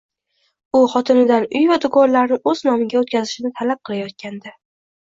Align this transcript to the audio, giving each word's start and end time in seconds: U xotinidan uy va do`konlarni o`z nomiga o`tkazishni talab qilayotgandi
U 0.79 0.81
xotinidan 0.93 1.45
uy 1.59 1.69
va 1.73 1.77
do`konlarni 1.85 2.41
o`z 2.53 2.57
nomiga 2.71 3.07
o`tkazishni 3.07 3.57
talab 3.63 3.85
qilayotgandi 3.89 4.61